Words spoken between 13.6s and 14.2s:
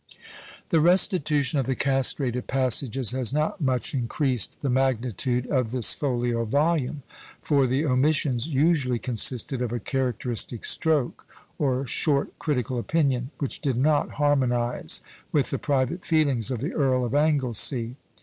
did not